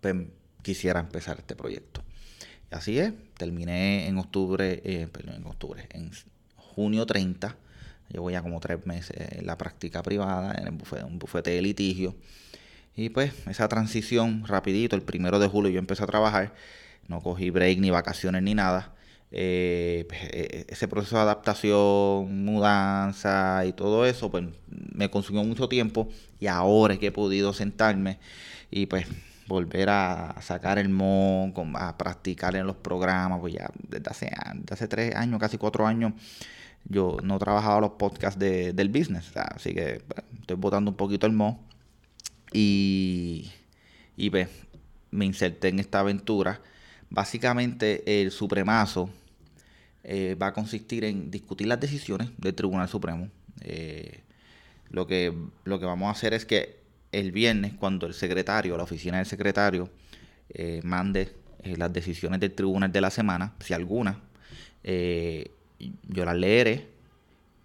pues 0.00 0.14
quisiera 0.62 1.00
empezar 1.00 1.38
este 1.38 1.56
proyecto. 1.56 2.02
Así 2.70 2.98
es, 2.98 3.12
terminé 3.36 4.08
en 4.08 4.18
octubre, 4.18 4.80
eh, 4.84 5.08
perdón, 5.12 5.34
en 5.36 5.46
octubre, 5.46 5.86
en 5.90 6.10
junio 6.56 7.04
30 7.04 7.56
Llevo 8.12 8.30
ya 8.30 8.42
como 8.42 8.60
tres 8.60 8.84
meses 8.86 9.16
en 9.38 9.46
la 9.46 9.56
práctica 9.56 10.02
privada, 10.02 10.54
en 10.54 10.78
un 11.04 11.18
bufete 11.18 11.50
de 11.50 11.62
litigio. 11.62 12.14
Y 12.94 13.08
pues 13.08 13.32
esa 13.48 13.68
transición 13.68 14.44
rapidito, 14.46 14.96
el 14.96 15.02
primero 15.02 15.38
de 15.38 15.48
julio 15.48 15.70
yo 15.70 15.78
empecé 15.78 16.02
a 16.04 16.06
trabajar, 16.06 16.54
no 17.08 17.22
cogí 17.22 17.48
break 17.48 17.78
ni 17.78 17.90
vacaciones 17.90 18.42
ni 18.42 18.54
nada. 18.54 18.94
Eh, 19.30 20.04
pues, 20.08 20.20
e, 20.24 20.28
e, 20.30 20.66
ese 20.68 20.88
proceso 20.88 21.16
de 21.16 21.22
adaptación, 21.22 22.44
mudanza 22.44 23.64
y 23.66 23.72
todo 23.72 24.04
eso, 24.04 24.30
pues 24.30 24.44
me 24.68 25.10
consumió 25.10 25.42
mucho 25.42 25.68
tiempo 25.70 26.10
y 26.38 26.48
ahora 26.48 26.94
es 26.94 27.00
que 27.00 27.06
he 27.06 27.12
podido 27.12 27.54
sentarme 27.54 28.18
y 28.70 28.84
pues 28.86 29.06
volver 29.46 29.88
a 29.90 30.36
sacar 30.40 30.78
el 30.78 30.88
mo, 30.88 31.52
a 31.74 31.98
practicar 31.98 32.56
en 32.56 32.66
los 32.66 32.76
programas, 32.76 33.40
pues 33.40 33.54
ya 33.54 33.70
desde 33.88 34.10
hace, 34.10 34.30
desde 34.54 34.74
hace 34.74 34.88
tres 34.88 35.14
años, 35.14 35.40
casi 35.40 35.58
cuatro 35.58 35.86
años, 35.86 36.12
yo 36.84 37.16
no 37.22 37.38
trabajaba 37.38 37.80
los 37.80 37.92
podcasts 37.92 38.38
de, 38.38 38.72
del 38.72 38.88
business, 38.88 39.36
así 39.36 39.74
que 39.74 40.02
estoy 40.40 40.56
botando 40.56 40.90
un 40.90 40.96
poquito 40.96 41.26
el 41.26 41.32
mo 41.32 41.64
y, 42.52 43.50
y 44.16 44.30
pues, 44.30 44.48
me 45.10 45.24
inserté 45.24 45.68
en 45.68 45.78
esta 45.78 46.00
aventura. 46.00 46.60
Básicamente 47.10 48.22
el 48.22 48.30
supremazo 48.30 49.10
eh, 50.02 50.34
va 50.40 50.48
a 50.48 50.52
consistir 50.52 51.04
en 51.04 51.30
discutir 51.30 51.66
las 51.66 51.78
decisiones 51.78 52.30
del 52.38 52.54
Tribunal 52.54 52.88
Supremo. 52.88 53.28
Eh, 53.60 54.22
lo, 54.90 55.06
que, 55.06 55.32
lo 55.64 55.78
que 55.78 55.86
vamos 55.86 56.08
a 56.08 56.12
hacer 56.12 56.34
es 56.34 56.46
que 56.46 56.81
el 57.12 57.32
viernes, 57.32 57.74
cuando 57.74 58.06
el 58.06 58.14
secretario, 58.14 58.76
la 58.76 58.82
oficina 58.82 59.18
del 59.18 59.26
secretario, 59.26 59.88
eh, 60.48 60.80
mande 60.82 61.32
las 61.64 61.92
decisiones 61.92 62.40
del 62.40 62.52
tribunal 62.52 62.90
de 62.90 63.00
la 63.00 63.10
semana, 63.10 63.54
si 63.60 63.72
alguna, 63.72 64.18
yo 64.82 66.24
las 66.24 66.36
leeré 66.36 66.88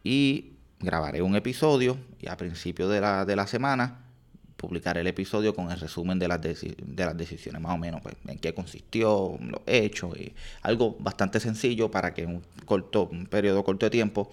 y 0.04 0.52
grabaré 0.80 1.24
un 1.24 1.36
episodio 1.36 1.98
y 2.20 2.28
a 2.28 2.38
principio 2.38 2.88
de 2.90 3.02
la, 3.02 3.26
de 3.26 3.36
la 3.36 3.48
semana 3.48 4.08
publicaré 4.58 5.02
el 5.02 5.08
episodio 5.08 5.56
con 5.56 5.72
el 5.72 5.80
resumen 5.80 6.20
de 6.20 6.28
las, 6.28 6.42
de 6.42 6.76
las 6.98 7.16
decisiones, 7.16 7.62
más 7.62 7.76
o 7.76 7.78
menos, 7.78 8.02
pues, 8.02 8.16
en 8.28 8.40
qué 8.40 8.54
consistió, 8.54 9.38
los 9.40 9.62
hechos, 9.66 10.18
y 10.18 10.34
algo 10.64 10.98
bastante 11.00 11.40
sencillo 11.40 11.90
para 11.90 12.14
que 12.14 12.24
en 12.24 12.36
un, 12.36 12.44
corto, 12.66 13.08
un 13.12 13.28
periodo 13.28 13.64
corto 13.64 13.86
de 13.86 13.92
tiempo, 13.92 14.32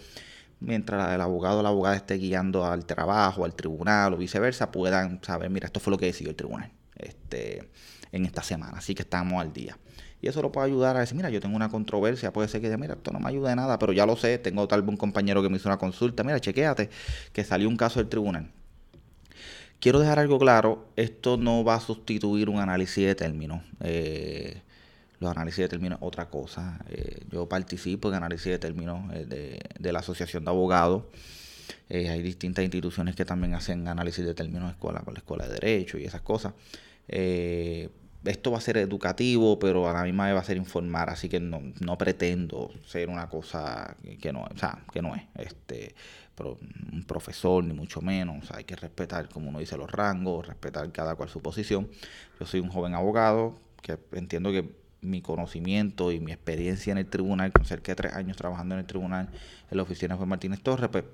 mientras 0.64 1.14
el 1.14 1.20
abogado 1.20 1.60
o 1.60 1.62
la 1.62 1.68
abogada 1.68 1.96
esté 1.96 2.14
guiando 2.14 2.64
al 2.64 2.84
trabajo, 2.86 3.44
al 3.44 3.54
tribunal 3.54 4.14
o 4.14 4.16
viceversa, 4.16 4.70
puedan 4.70 5.20
saber, 5.22 5.50
mira, 5.50 5.66
esto 5.66 5.80
fue 5.80 5.90
lo 5.90 5.98
que 5.98 6.06
decidió 6.06 6.30
el 6.30 6.36
tribunal 6.36 6.70
este, 6.96 7.68
en 8.12 8.26
esta 8.26 8.42
semana, 8.42 8.78
así 8.78 8.94
que 8.94 9.02
estamos 9.02 9.40
al 9.40 9.52
día. 9.52 9.78
Y 10.20 10.28
eso 10.28 10.40
lo 10.40 10.50
puede 10.50 10.68
ayudar 10.68 10.96
a 10.96 11.00
decir, 11.00 11.16
mira, 11.16 11.28
yo 11.28 11.40
tengo 11.40 11.54
una 11.54 11.68
controversia, 11.68 12.32
puede 12.32 12.48
ser 12.48 12.60
que 12.60 12.68
diga, 12.68 12.78
mira, 12.78 12.94
esto 12.94 13.12
no 13.12 13.20
me 13.20 13.28
ayuda 13.28 13.50
de 13.50 13.56
nada, 13.56 13.78
pero 13.78 13.92
ya 13.92 14.06
lo 14.06 14.16
sé, 14.16 14.38
tengo 14.38 14.66
tal 14.66 14.82
vez 14.82 14.88
un 14.88 14.96
compañero 14.96 15.42
que 15.42 15.50
me 15.50 15.56
hizo 15.56 15.68
una 15.68 15.78
consulta, 15.78 16.24
mira, 16.24 16.40
chequéate, 16.40 16.88
que 17.32 17.44
salió 17.44 17.68
un 17.68 17.76
caso 17.76 18.00
del 18.00 18.08
tribunal 18.08 18.50
Quiero 19.84 20.00
dejar 20.00 20.18
algo 20.18 20.38
claro, 20.38 20.88
esto 20.96 21.36
no 21.36 21.62
va 21.62 21.74
a 21.74 21.80
sustituir 21.80 22.48
un 22.48 22.58
análisis 22.58 23.04
de 23.04 23.14
términos. 23.14 23.60
Eh, 23.80 24.62
los 25.20 25.30
análisis 25.30 25.58
de 25.58 25.68
términos 25.68 25.98
otra 26.02 26.28
cosa. 26.28 26.78
Eh, 26.88 27.24
yo 27.30 27.48
participo 27.48 28.08
en 28.08 28.14
análisis 28.14 28.46
de 28.46 28.58
términos 28.58 29.12
eh, 29.12 29.60
de, 29.78 29.92
la 29.92 30.00
Asociación 30.00 30.44
de 30.44 30.50
Abogados. 30.50 31.04
hay 31.88 32.22
distintas 32.22 32.64
instituciones 32.64 33.14
que 33.14 33.24
también 33.24 33.54
hacen 33.54 33.88
análisis 33.88 34.24
de 34.24 34.34
términos, 34.34 34.70
escuela, 34.70 35.02
la 35.06 35.18
Escuela 35.18 35.46
de 35.46 35.54
Derecho 35.54 35.98
y 35.98 36.04
esas 36.04 36.22
cosas. 36.22 36.54
esto 37.06 38.50
va 38.50 38.58
a 38.58 38.60
ser 38.60 38.78
educativo, 38.78 39.58
pero 39.58 39.88
a 39.88 39.92
la 39.92 40.02
misma 40.02 40.26
vez 40.26 40.34
va 40.34 40.40
a 40.40 40.44
ser 40.44 40.56
informar, 40.56 41.10
así 41.10 41.28
que 41.28 41.40
no, 41.40 41.60
no 41.80 41.98
pretendo 41.98 42.70
ser 42.86 43.08
una 43.08 43.28
cosa 43.28 43.96
que, 44.20 44.32
no, 44.32 44.44
o 44.44 44.58
sea, 44.58 44.78
que 44.92 45.02
no 45.02 45.14
es. 45.14 45.22
Este, 45.36 45.94
un 46.42 47.04
profesor, 47.06 47.62
ni 47.62 47.74
mucho 47.74 48.00
menos. 48.00 48.50
hay 48.50 48.64
que 48.64 48.76
respetar, 48.76 49.28
como 49.28 49.50
uno 49.50 49.58
dice, 49.60 49.76
los 49.76 49.90
rangos, 49.90 50.46
respetar 50.46 50.90
cada 50.92 51.14
cual 51.14 51.28
su 51.28 51.40
posición. 51.40 51.88
Yo 52.40 52.46
soy 52.46 52.60
un 52.60 52.68
joven 52.68 52.94
abogado 52.94 53.58
que 53.82 53.98
entiendo 54.12 54.50
que 54.50 54.68
mi 55.04 55.20
conocimiento 55.22 56.12
y 56.12 56.20
mi 56.20 56.32
experiencia 56.32 56.90
en 56.92 56.98
el 56.98 57.06
tribunal, 57.06 57.52
con 57.52 57.64
cerca 57.64 57.92
de 57.92 57.96
tres 57.96 58.14
años 58.14 58.36
trabajando 58.36 58.74
en 58.74 58.80
el 58.80 58.86
tribunal 58.86 59.28
en 59.70 59.76
la 59.76 59.82
oficina 59.82 60.16
de 60.16 60.26
Martínez 60.26 60.60
Torres, 60.62 60.88
pues, 60.90 61.04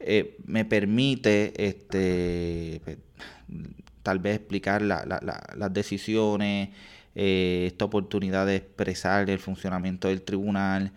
eh, 0.00 0.36
me 0.44 0.64
permite 0.64 1.52
este 1.66 2.80
pues, 2.84 2.98
tal 4.02 4.20
vez 4.20 4.36
explicar 4.36 4.82
las 4.82 5.72
decisiones, 5.72 6.70
eh, 7.14 7.64
esta 7.66 7.84
oportunidad 7.86 8.46
de 8.46 8.56
expresar 8.56 9.28
el 9.28 9.38
funcionamiento 9.38 10.08
del 10.08 10.22
tribunal, 10.22 10.92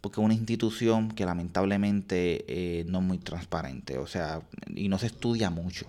porque 0.00 0.20
es 0.20 0.24
una 0.24 0.34
institución 0.34 1.10
que 1.10 1.24
lamentablemente 1.24 2.44
eh, 2.48 2.84
no 2.86 2.98
es 2.98 3.04
muy 3.04 3.18
transparente, 3.18 3.98
o 3.98 4.06
sea, 4.06 4.42
y 4.74 4.88
no 4.88 4.98
se 4.98 5.06
estudia 5.06 5.50
mucho. 5.50 5.86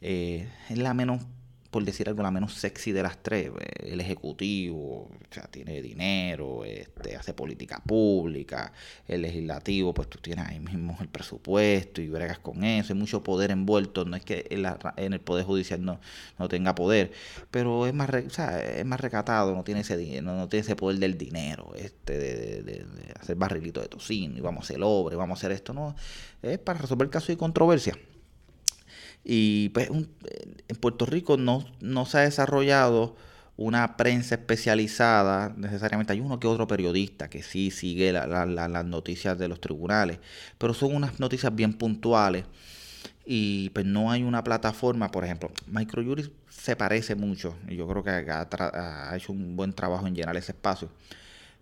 Es 0.00 0.48
la 0.76 0.94
menos 0.94 1.22
por 1.72 1.84
decir 1.86 2.06
algo, 2.06 2.22
la 2.22 2.30
menos 2.30 2.52
sexy 2.52 2.92
de 2.92 3.02
las 3.02 3.22
tres. 3.22 3.50
El 3.82 3.98
ejecutivo, 3.98 5.08
o 5.08 5.10
sea, 5.30 5.44
tiene 5.44 5.80
dinero, 5.80 6.66
este, 6.66 7.16
hace 7.16 7.32
política 7.32 7.82
pública. 7.84 8.74
El 9.08 9.22
legislativo, 9.22 9.94
pues 9.94 10.08
tú 10.08 10.18
tienes 10.18 10.46
ahí 10.46 10.60
mismo 10.60 10.98
el 11.00 11.08
presupuesto 11.08 12.02
y 12.02 12.10
bregas 12.10 12.38
con 12.40 12.62
eso. 12.62 12.92
Hay 12.92 12.98
mucho 12.98 13.22
poder 13.24 13.50
envuelto. 13.50 14.04
No 14.04 14.16
es 14.16 14.22
que 14.22 14.46
en, 14.50 15.12
el 15.14 15.20
Poder 15.20 15.46
Judicial 15.46 15.82
no, 15.82 15.98
no, 16.38 16.46
tenga 16.48 16.74
poder, 16.74 17.10
pero 17.50 17.86
es 17.86 17.94
más, 17.94 18.10
es 18.10 18.84
más 18.84 19.00
recatado, 19.00 19.54
no 19.54 19.64
tiene 19.64 19.80
ese 19.80 20.20
no, 20.20 20.36
no 20.36 20.48
tiene 20.50 20.60
ese 20.60 20.76
poder 20.76 20.98
del 20.98 21.16
dinero, 21.16 21.72
este, 21.74 22.18
de, 22.18 22.62
de, 22.62 22.86
hacer 23.18 23.36
barrilito 23.36 23.80
de 23.80 23.88
tocino 23.88 24.36
y 24.36 24.40
vamos 24.42 24.64
a 24.64 24.64
hacer 24.64 24.80
obra, 24.82 25.14
y 25.14 25.18
vamos 25.18 25.38
a 25.38 25.40
hacer 25.40 25.52
esto. 25.52 25.72
No, 25.72 25.96
es 26.42 26.58
para 26.58 26.80
resolver 26.80 27.08
casos 27.08 27.28
de 27.28 27.38
controversia. 27.38 27.96
Y 29.24 29.68
pues 29.70 29.88
en 29.90 30.76
Puerto 30.80 31.06
Rico 31.06 31.36
no, 31.36 31.64
no 31.80 32.06
se 32.06 32.18
ha 32.18 32.20
desarrollado 32.22 33.14
una 33.56 33.96
prensa 33.96 34.36
especializada, 34.36 35.54
necesariamente 35.56 36.12
hay 36.12 36.20
uno 36.20 36.40
que 36.40 36.46
otro 36.46 36.66
periodista 36.66 37.28
que 37.28 37.42
sí 37.42 37.70
sigue 37.70 38.12
las 38.12 38.84
noticias 38.84 39.38
de 39.38 39.48
los 39.48 39.60
tribunales, 39.60 40.18
pero 40.58 40.74
son 40.74 40.96
unas 40.96 41.20
noticias 41.20 41.54
bien 41.54 41.74
puntuales 41.74 42.44
y 43.24 43.70
pues 43.70 43.86
no 43.86 44.10
hay 44.10 44.22
una 44.22 44.42
plataforma, 44.42 45.10
por 45.10 45.24
ejemplo, 45.24 45.50
Microjuris 45.66 46.30
se 46.48 46.76
parece 46.76 47.14
mucho 47.14 47.54
y 47.68 47.76
yo 47.76 47.86
creo 47.86 48.02
que 48.02 48.10
ha, 48.10 49.12
hecho 49.14 49.32
un 49.32 49.54
buen 49.54 49.72
trabajo 49.72 50.06
en 50.06 50.14
llenar 50.14 50.36
ese 50.36 50.52
espacio, 50.52 50.88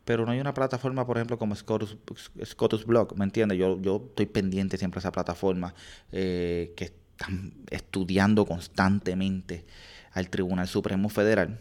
pero 0.05 0.25
no 0.25 0.33
hay 0.33 0.41
una 0.41 0.55
plataforma, 0.55 1.07
por 1.07 1.19
ejemplo, 1.19 1.39
como 1.39 1.55
Scotus, 1.55 2.87
Blog, 2.87 3.17
¿me 3.17 3.25
entiendes? 3.25 3.59
Yo, 3.59 3.81
yo 3.83 4.05
estoy 4.09 4.27
pendiente 4.27 4.79
siempre 4.79 4.99
de 4.99 5.01
esa 5.01 5.13
plataforma 5.13 5.75
eh, 6.13 6.73
que 6.77 6.93
están 7.21 7.53
estudiando 7.71 8.47
constantemente 8.47 9.65
al 10.13 10.31
Tribunal 10.31 10.67
Supremo 10.67 11.09
Federal, 11.09 11.59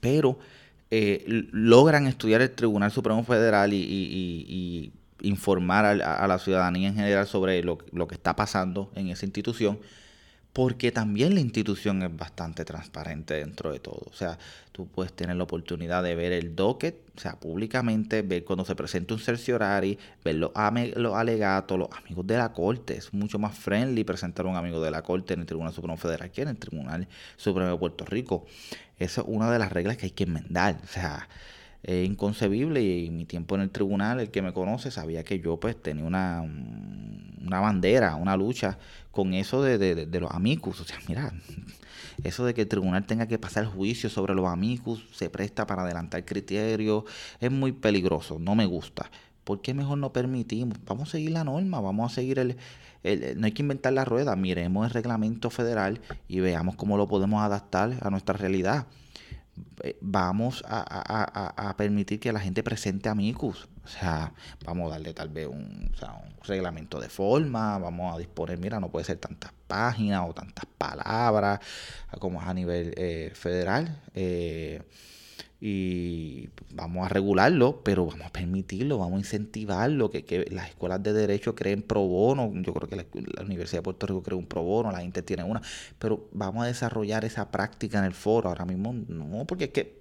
pero 0.00 0.38
eh, 0.90 1.24
logran 1.52 2.06
estudiar 2.06 2.42
el 2.42 2.50
Tribunal 2.50 2.90
Supremo 2.90 3.24
Federal 3.24 3.72
y, 3.72 4.92
informar 5.22 5.86
a, 5.86 6.28
la 6.28 6.38
ciudadanía 6.38 6.88
en 6.88 6.94
general 6.94 7.26
sobre 7.26 7.62
lo 7.62 7.78
que 7.78 8.14
está 8.14 8.36
pasando 8.36 8.92
en 8.94 9.08
esa 9.08 9.24
institución 9.24 9.78
porque 10.56 10.90
también 10.90 11.34
la 11.34 11.40
institución 11.40 12.02
es 12.02 12.16
bastante 12.16 12.64
transparente 12.64 13.34
dentro 13.34 13.70
de 13.72 13.78
todo. 13.78 14.00
O 14.10 14.14
sea, 14.14 14.38
tú 14.72 14.86
puedes 14.86 15.12
tener 15.12 15.36
la 15.36 15.42
oportunidad 15.42 16.02
de 16.02 16.14
ver 16.14 16.32
el 16.32 16.56
docket, 16.56 16.96
o 17.14 17.20
sea, 17.20 17.38
públicamente, 17.38 18.22
ver 18.22 18.42
cuando 18.42 18.64
se 18.64 18.74
presenta 18.74 19.12
un 19.12 19.20
cerciorari, 19.20 19.98
ver 20.24 20.36
los, 20.36 20.52
alegatos, 20.54 21.78
los 21.78 21.88
amigos 21.92 22.26
de 22.26 22.38
la 22.38 22.54
corte. 22.54 22.96
Es 22.96 23.12
mucho 23.12 23.38
más 23.38 23.54
friendly 23.54 24.02
presentar 24.02 24.46
a 24.46 24.48
un 24.48 24.56
amigo 24.56 24.80
de 24.80 24.90
la 24.90 25.02
corte 25.02 25.34
en 25.34 25.40
el 25.40 25.46
Tribunal 25.46 25.74
Supremo 25.74 25.98
Federal 25.98 26.30
que 26.30 26.40
en 26.40 26.48
el 26.48 26.56
Tribunal 26.56 27.06
Supremo 27.36 27.70
de 27.70 27.76
Puerto 27.76 28.06
Rico. 28.06 28.46
Esa 28.98 29.20
es 29.20 29.26
una 29.28 29.50
de 29.50 29.58
las 29.58 29.70
reglas 29.70 29.98
que 29.98 30.06
hay 30.06 30.12
que 30.12 30.24
enmendar. 30.24 30.78
O 30.82 30.86
sea, 30.86 31.28
es 31.86 32.04
inconcebible 32.04 32.82
y 32.82 33.10
mi 33.10 33.24
tiempo 33.26 33.54
en 33.54 33.60
el 33.60 33.70
tribunal, 33.70 34.18
el 34.18 34.30
que 34.32 34.42
me 34.42 34.52
conoce 34.52 34.90
sabía 34.90 35.22
que 35.22 35.38
yo 35.38 35.60
pues 35.60 35.80
tenía 35.80 36.04
una, 36.04 36.42
una 36.42 37.60
bandera, 37.60 38.16
una 38.16 38.36
lucha 38.36 38.76
con 39.12 39.34
eso 39.34 39.62
de, 39.62 39.78
de, 39.78 40.20
los 40.20 40.32
amicus. 40.32 40.80
O 40.80 40.84
sea, 40.84 40.98
mira, 41.06 41.32
eso 42.24 42.44
de 42.44 42.54
que 42.54 42.62
el 42.62 42.68
tribunal 42.68 43.06
tenga 43.06 43.28
que 43.28 43.38
pasar 43.38 43.66
juicio 43.66 44.10
sobre 44.10 44.34
los 44.34 44.46
amicus 44.46 45.06
se 45.12 45.30
presta 45.30 45.64
para 45.68 45.82
adelantar 45.82 46.24
criterios, 46.24 47.04
es 47.38 47.52
muy 47.52 47.70
peligroso, 47.70 48.40
no 48.40 48.56
me 48.56 48.66
gusta. 48.66 49.08
¿Por 49.44 49.62
qué 49.62 49.72
mejor 49.72 49.98
no 49.98 50.12
permitimos? 50.12 50.78
Vamos 50.86 51.10
a 51.10 51.12
seguir 51.12 51.30
la 51.30 51.44
norma, 51.44 51.80
vamos 51.80 52.10
a 52.10 52.14
seguir 52.16 52.40
el, 52.40 52.56
no 53.36 53.46
hay 53.46 53.52
que 53.52 53.62
inventar 53.62 53.92
la 53.92 54.04
rueda, 54.04 54.34
miremos 54.34 54.84
el 54.88 54.92
reglamento 54.92 55.50
federal 55.50 56.00
y 56.26 56.40
veamos 56.40 56.74
cómo 56.74 56.96
lo 56.96 57.06
podemos 57.06 57.44
adaptar 57.44 57.94
a 58.00 58.10
nuestra 58.10 58.36
realidad. 58.36 58.88
Eh, 59.82 59.96
vamos 60.00 60.64
a, 60.66 61.74
permitir 61.76 62.20
que 62.20 62.32
la 62.32 62.40
gente 62.40 62.62
presente 62.62 63.08
amicus. 63.08 63.68
O 63.84 63.88
sea, 63.88 64.32
vamos 64.64 64.88
a 64.88 64.94
darle 64.94 65.14
tal 65.14 65.28
vez 65.28 65.46
un, 65.46 65.90
reglamento 66.42 67.00
de 67.00 67.08
forma, 67.08 67.78
vamos 67.78 68.14
a 68.14 68.18
disponer, 68.18 68.58
mira, 68.58 68.78
no 68.80 68.90
puede 68.90 69.04
ser 69.04 69.18
tantas 69.18 69.52
páginas 69.66 70.22
o 70.28 70.32
tantas 70.32 70.64
palabras 70.78 71.60
como 72.20 72.40
es 72.40 72.46
a 72.46 72.54
nivel 72.54 72.94
eh, 72.96 73.32
federal. 73.34 74.02
Eh, 74.14 74.82
y 75.60 76.50
vamos 76.74 77.06
a 77.06 77.08
regularlo, 77.08 77.80
pero 77.82 78.06
vamos 78.06 78.26
a 78.26 78.30
permitirlo, 78.30 78.98
vamos 78.98 79.16
a 79.16 79.20
incentivarlo, 79.20 80.10
que, 80.10 80.24
que 80.24 80.46
las 80.50 80.68
escuelas 80.68 81.02
de 81.02 81.12
derecho 81.12 81.54
creen 81.54 81.82
pro 81.82 82.02
bono, 82.02 82.52
yo 82.54 82.74
creo 82.74 82.88
que 82.88 82.96
la, 82.96 83.42
Universidad 83.42 83.78
de 83.78 83.84
Puerto 83.84 84.06
Rico 84.06 84.22
crea 84.22 84.36
un 84.36 84.46
pro 84.46 84.62
bono, 84.62 84.92
la 84.92 85.00
gente 85.00 85.22
tiene 85.22 85.44
una, 85.44 85.62
pero 85.98 86.28
vamos 86.32 86.64
a 86.64 86.66
desarrollar 86.66 87.24
esa 87.24 87.50
práctica 87.50 87.98
en 87.98 88.04
el 88.04 88.14
foro, 88.14 88.48
ahora 88.48 88.64
mismo. 88.66 88.92
No, 89.08 89.46
porque 89.46 89.64
es 89.64 89.70
que 89.70 89.98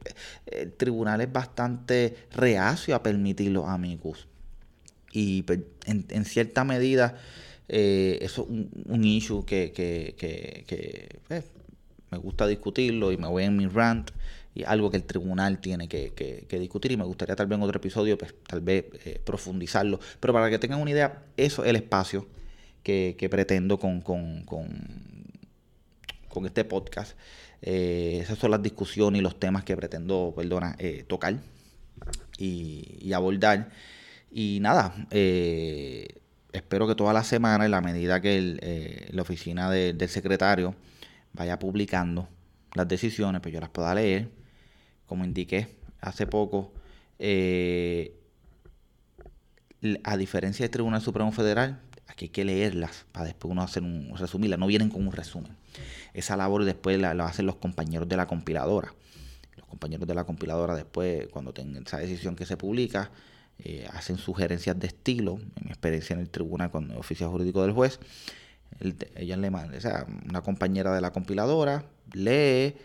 el 0.48 0.74
tribunal 0.74 1.22
es 1.22 1.32
bastante 1.32 2.16
reacio 2.36 2.96
a 2.96 3.02
permitir 3.02 3.52
los 3.52 3.68
amigos 3.68 4.28
y 5.16 5.44
pues, 5.44 5.60
en, 5.86 6.26
cierta 6.26 6.64
medida 6.66 7.16
eh, 7.70 8.20
eso 8.22 8.44
es 8.44 8.68
un, 8.86 9.04
issue 9.06 9.46
que, 9.46 9.72
que, 9.72 10.14
que, 10.18 10.66
que 10.68 11.20
pues, 11.28 11.46
me 12.12 12.18
gusta 12.18 12.48
discutirlo 12.48 13.12
y 13.12 13.18
me 13.18 13.28
voy 13.28 13.44
en 13.44 13.58
mi 13.58 13.68
rant 13.68 14.12
y 14.56 14.64
algo 14.64 14.90
que 14.90 14.98
el 14.98 15.04
tribunal 15.04 15.60
tiene 15.60 15.90
que, 15.90 16.48
discutir 16.50 16.94
y 16.94 16.98
me 16.98 17.04
gustaría 17.04 17.36
tal 17.36 17.48
vez 17.48 17.58
en 17.58 17.64
otro 17.64 17.78
episodio 17.78 18.18
pues 18.18 18.34
tal 18.48 18.62
vez 18.62 18.86
eh, 19.04 19.20
profundizarlo. 19.24 20.00
Pero 20.20 20.34
para 20.34 20.50
que 20.50 20.58
tengan 20.58 20.80
una 20.80 20.92
idea 20.92 21.24
eso 21.36 21.64
es 21.64 21.70
el 21.70 21.76
espacio 21.76 22.26
que, 22.82 23.28
pretendo 23.30 23.78
con, 23.78 24.00
con, 24.02 24.46
este 26.46 26.64
podcast. 26.64 27.18
Eh, 27.62 28.20
esas 28.22 28.38
son 28.38 28.52
las 28.52 28.62
discusiones 28.62 29.20
y 29.20 29.24
los 29.24 29.40
temas 29.40 29.64
que 29.64 29.76
pretendo 29.76 30.34
perdona 30.36 30.76
eh, 30.80 31.04
tocar 31.06 31.36
y, 32.38 33.12
abordar. 33.12 33.70
Y 34.32 34.60
nada 34.62 34.96
espero 36.54 36.88
que 36.88 36.96
toda 36.96 37.12
la 37.12 37.24
semana 37.26 37.66
en 37.66 37.72
la 37.72 37.82
medida 37.82 38.22
que 38.22 39.10
la 39.12 39.22
oficina 39.22 39.70
del 39.70 40.10
secretario 40.10 40.76
vaya 41.36 41.60
publicando 41.60 42.28
las 42.74 42.88
decisiones 42.88 43.42
pues 43.42 43.54
yo 43.54 43.60
las 43.60 43.70
pueda 43.70 43.94
leer 43.94 44.30
como 45.06 45.24
indiqué 45.24 45.68
hace 46.02 46.28
poco, 46.28 46.74
eh, 47.20 48.16
a 50.04 50.18
diferencia 50.18 50.64
del 50.64 50.72
Tribunal 50.72 51.02
Supremo 51.02 51.32
Federal, 51.32 51.82
aquí 52.08 52.26
hay 52.26 52.30
que 52.30 52.46
leerlas 52.46 53.06
para 53.12 53.26
después 53.26 53.52
uno 53.52 53.62
hacer 53.62 53.84
un 53.84 54.16
resumirlas, 54.16 54.60
no 54.60 54.68
vienen 54.68 54.90
con 54.90 55.06
un 55.06 55.14
resumen. 55.14 55.56
Esa 56.14 56.38
labor 56.38 56.64
después 56.64 57.00
la, 57.00 57.12
hacen 57.26 57.46
los 57.46 57.56
compañeros 57.58 58.08
de 58.08 58.18
la 58.18 58.26
compiladora. 58.26 58.94
Los 59.58 59.66
compañeros 59.68 60.08
de 60.08 60.16
la 60.16 60.24
compiladora 60.24 60.76
después, 60.76 61.28
cuando 61.28 61.54
tengan 61.54 61.84
esa 61.86 61.98
decisión 61.98 62.36
que 62.36 62.46
se 62.46 62.58
publica, 62.58 63.12
eh, 63.60 63.88
hacen 63.94 64.18
sugerencias 64.18 64.80
de 64.80 64.88
estilo, 64.88 65.40
en 65.56 65.66
mi 65.66 65.70
experiencia 65.70 66.14
en 66.14 66.22
el 66.22 66.30
tribunal 66.30 66.72
con 66.72 66.90
el 66.92 66.98
oficio 66.98 67.30
jurídico 67.30 67.62
del 67.62 67.72
juez, 67.72 68.00
ella 68.80 69.38
le 69.38 69.50
manda, 69.50 69.78
o 69.78 69.82
sea, 69.82 70.06
una 70.28 70.42
compañera 70.42 70.94
de 70.94 71.02
la 71.02 71.12
compiladora 71.12 71.86
lee, 72.14 72.76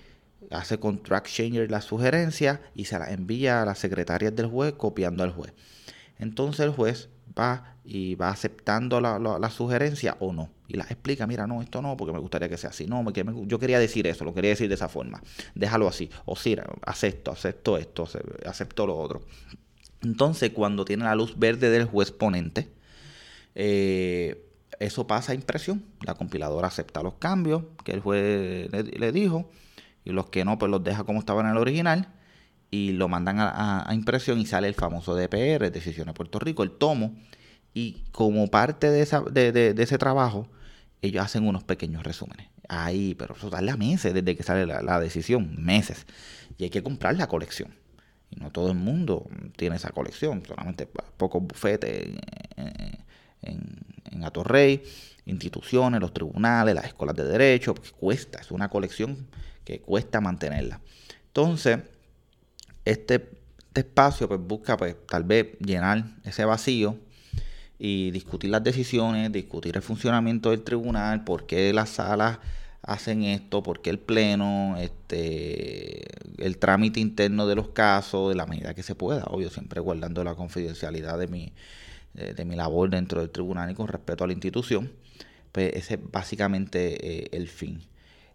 hace 0.50 0.78
con 0.78 1.02
track 1.02 1.28
changer 1.28 1.70
la 1.70 1.80
sugerencia 1.80 2.60
y 2.74 2.86
se 2.86 2.98
la 2.98 3.10
envía 3.10 3.62
a 3.62 3.64
las 3.64 3.78
secretarias 3.78 4.34
del 4.34 4.46
juez 4.46 4.74
copiando 4.74 5.22
al 5.22 5.32
juez. 5.32 5.52
Entonces 6.18 6.60
el 6.60 6.70
juez 6.70 7.08
va 7.38 7.76
y 7.84 8.14
va 8.14 8.30
aceptando 8.30 9.00
la, 9.00 9.50
sugerencia 9.50 10.16
o 10.20 10.32
no. 10.32 10.50
Y 10.68 10.76
la 10.76 10.84
explica, 10.84 11.26
mira, 11.26 11.46
no, 11.46 11.62
esto 11.62 11.82
no, 11.82 11.96
porque 11.96 12.12
me 12.12 12.18
gustaría 12.18 12.48
que 12.48 12.56
sea 12.56 12.70
así. 12.70 12.86
No, 12.86 13.04
yo 13.12 13.58
quería 13.58 13.78
decir 13.78 14.06
eso, 14.06 14.24
lo 14.24 14.34
quería 14.34 14.50
decir 14.50 14.68
de 14.68 14.74
esa 14.74 14.88
forma. 14.88 15.20
Déjalo 15.54 15.88
así. 15.88 16.10
O 16.26 16.36
sí, 16.36 16.56
acepto, 16.82 17.32
acepto 17.32 17.78
esto, 17.78 18.08
acepto 18.46 18.86
lo 18.86 18.96
otro. 18.96 19.22
Entonces, 20.02 20.50
cuando 20.50 20.84
tiene 20.84 21.04
la 21.04 21.14
luz 21.14 21.38
verde 21.38 21.70
del 21.70 21.84
juez 21.84 22.12
ponente, 22.12 22.68
eh, 23.54 24.49
eso 24.80 25.06
pasa 25.06 25.32
a 25.32 25.34
impresión. 25.34 25.84
La 26.00 26.14
compiladora 26.14 26.68
acepta 26.68 27.02
los 27.02 27.14
cambios 27.14 27.64
que 27.84 27.92
el 27.92 28.00
juez 28.00 28.70
le 28.72 29.12
dijo 29.12 29.50
y 30.04 30.10
los 30.10 30.30
que 30.30 30.44
no, 30.44 30.58
pues 30.58 30.70
los 30.70 30.82
deja 30.82 31.04
como 31.04 31.20
estaban 31.20 31.46
en 31.46 31.52
el 31.52 31.58
original 31.58 32.08
y 32.70 32.92
lo 32.92 33.08
mandan 33.08 33.36
a, 33.40 33.86
impresión 33.92 34.38
y 34.38 34.46
sale 34.46 34.68
el 34.68 34.74
famoso 34.74 35.14
DPR, 35.14 35.70
Decisiones 35.70 36.14
de 36.14 36.16
Puerto 36.16 36.38
Rico, 36.38 36.62
el 36.62 36.72
tomo. 36.72 37.14
Y 37.74 38.04
como 38.10 38.48
parte 38.48 38.90
de, 38.90 39.02
esa, 39.02 39.20
de, 39.20 39.74
ese 39.76 39.98
trabajo, 39.98 40.48
ellos 41.02 41.24
hacen 41.24 41.46
unos 41.46 41.62
pequeños 41.62 42.02
resúmenes. 42.02 42.48
Ahí, 42.68 43.14
pero 43.16 43.34
eso 43.34 43.50
darle 43.50 43.72
a 43.72 43.76
meses 43.76 44.14
desde 44.14 44.36
que 44.36 44.42
sale 44.42 44.66
la, 44.66 45.00
decisión, 45.00 45.62
meses. 45.62 46.06
Y 46.56 46.64
hay 46.64 46.70
que 46.70 46.82
comprar 46.82 47.16
la 47.16 47.26
colección. 47.26 47.74
Y 48.30 48.36
no 48.36 48.50
todo 48.50 48.70
el 48.70 48.78
mundo 48.78 49.28
tiene 49.56 49.76
esa 49.76 49.90
colección, 49.90 50.42
solamente 50.46 50.86
pocos 50.86 51.42
bufetes 51.42 52.16
en 53.42 53.89
Atorrey, 54.24 54.82
instituciones, 55.26 56.00
los 56.00 56.12
tribunales, 56.12 56.74
las 56.74 56.86
escuelas 56.86 57.16
de 57.16 57.24
derecho, 57.24 57.74
porque 57.74 57.90
cuesta, 57.90 58.38
es 58.40 58.50
una 58.50 58.68
colección 58.68 59.28
que 59.64 59.80
cuesta 59.80 60.20
mantenerla. 60.20 60.80
Entonces, 61.26 61.78
este, 62.84 63.40
este, 63.70 63.80
espacio 63.82 64.26
pues 64.26 64.40
busca 64.40 64.76
pues 64.76 64.96
tal 65.06 65.22
vez 65.22 65.56
llenar 65.60 66.04
ese 66.24 66.44
vacío 66.44 66.96
y 67.78 68.10
discutir 68.10 68.50
las 68.50 68.64
decisiones, 68.64 69.30
discutir 69.30 69.76
el 69.76 69.82
funcionamiento 69.82 70.50
del 70.50 70.62
tribunal, 70.62 71.22
por 71.24 71.46
qué 71.46 71.72
las 71.72 71.90
salas 71.90 72.38
hacen 72.82 73.22
esto, 73.22 73.62
por 73.62 73.80
qué 73.80 73.90
el 73.90 74.00
pleno, 74.00 74.76
este, 74.78 76.04
el 76.44 76.58
trámite 76.58 76.98
interno 76.98 77.46
de 77.46 77.54
los 77.54 77.68
casos, 77.68 78.30
de 78.30 78.34
la 78.34 78.46
medida 78.46 78.74
que 78.74 78.82
se 78.82 78.94
pueda, 78.96 79.24
obvio, 79.24 79.50
siempre 79.50 79.80
guardando 79.80 80.24
la 80.24 80.34
confidencialidad 80.34 81.18
de 81.18 81.28
mi, 81.28 81.52
de, 82.14 82.44
mi 82.44 82.56
labor 82.56 82.90
dentro 82.90 83.20
del 83.20 83.30
tribunal 83.30 83.70
y 83.70 83.74
con 83.74 83.88
respeto 83.88 84.24
a 84.24 84.26
la 84.26 84.32
institución, 84.32 84.92
pues 85.52 85.72
ese 85.74 85.94
es 85.94 86.00
básicamente 86.10 87.24
eh, 87.24 87.28
el 87.32 87.48
fin. 87.48 87.82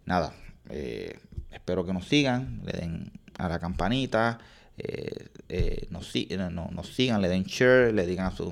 Nada, 0.06 0.34
eh, 0.70 1.20
espero 1.52 1.86
que 1.86 1.94
nos 1.94 2.08
sigan, 2.08 2.62
le 2.66 2.74
den 2.74 3.12
a 3.38 3.50
la 3.50 3.60
campanita, 3.60 4.40
eh, 4.78 5.28
eh, 5.48 5.88
nos, 5.90 6.08
sigan, 6.12 7.22
le 7.22 7.30
den 7.30 7.44
share, 7.44 7.94
le 7.94 8.06
digan 8.06 8.28
a, 8.28 8.32
sus 8.32 8.52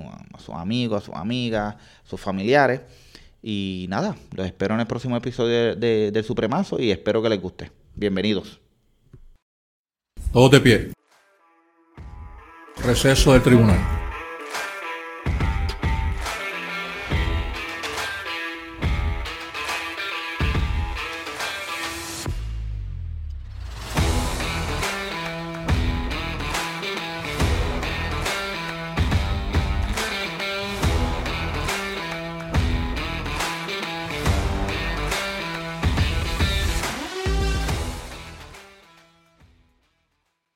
amigos, 0.54 1.02
a 1.02 1.06
sus 1.06 1.14
amigas, 1.14 1.74
a 1.74 2.08
sus 2.08 2.20
familiares. 2.20 2.80
Y 3.42 3.86
nada, 3.90 4.16
los 4.34 4.46
espero 4.46 4.74
en 4.74 4.80
el 4.80 4.86
próximo 4.86 5.16
episodio 5.16 5.76
de, 5.76 6.10
del 6.10 6.24
Supremazo 6.24 6.80
y 6.80 6.90
espero 6.90 7.22
que 7.22 7.28
les 7.28 7.40
guste. 7.40 7.70
Bienvenidos. 7.94 8.60
Todos 10.32 10.50
de 10.50 10.60
pie. 10.60 10.92
Receso 12.82 13.32
del 13.32 13.42
tribunal. 13.42 14.03